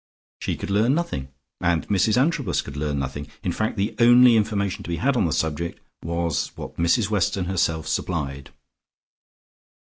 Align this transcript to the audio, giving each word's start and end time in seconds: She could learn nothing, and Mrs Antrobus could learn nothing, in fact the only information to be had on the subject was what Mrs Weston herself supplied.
She 0.39 0.55
could 0.55 0.71
learn 0.71 0.95
nothing, 0.95 1.27
and 1.59 1.87
Mrs 1.87 2.17
Antrobus 2.19 2.63
could 2.63 2.75
learn 2.75 2.97
nothing, 2.97 3.27
in 3.43 3.51
fact 3.51 3.77
the 3.77 3.93
only 3.99 4.35
information 4.35 4.81
to 4.83 4.87
be 4.89 4.95
had 4.95 5.15
on 5.15 5.25
the 5.25 5.31
subject 5.31 5.79
was 6.03 6.47
what 6.57 6.77
Mrs 6.77 7.11
Weston 7.11 7.45
herself 7.45 7.87
supplied. 7.87 8.49